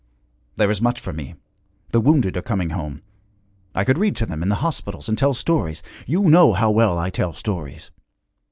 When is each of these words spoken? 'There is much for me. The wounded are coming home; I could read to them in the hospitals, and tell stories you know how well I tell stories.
'There 0.55 0.71
is 0.71 0.81
much 0.81 0.99
for 0.99 1.13
me. 1.13 1.35
The 1.89 2.01
wounded 2.01 2.35
are 2.35 2.41
coming 2.41 2.71
home; 2.71 3.03
I 3.75 3.83
could 3.83 3.99
read 3.99 4.15
to 4.15 4.25
them 4.25 4.41
in 4.41 4.49
the 4.49 4.63
hospitals, 4.65 5.07
and 5.07 5.15
tell 5.15 5.35
stories 5.35 5.83
you 6.07 6.23
know 6.23 6.53
how 6.53 6.71
well 6.71 6.97
I 6.97 7.11
tell 7.11 7.33
stories. 7.33 7.91